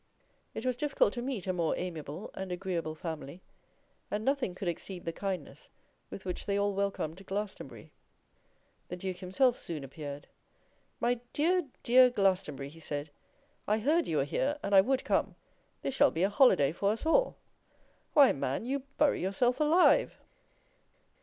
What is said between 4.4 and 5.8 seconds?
could exceed the kindness